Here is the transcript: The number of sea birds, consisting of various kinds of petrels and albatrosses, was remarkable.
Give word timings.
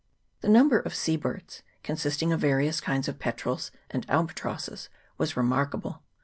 The 0.39 0.49
number 0.49 0.79
of 0.79 0.95
sea 0.95 1.15
birds, 1.15 1.61
consisting 1.83 2.31
of 2.33 2.39
various 2.39 2.81
kinds 2.81 3.07
of 3.07 3.19
petrels 3.19 3.69
and 3.91 4.03
albatrosses, 4.09 4.89
was 5.19 5.37
remarkable. 5.37 6.01